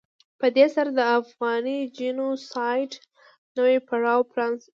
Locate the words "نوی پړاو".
3.57-4.19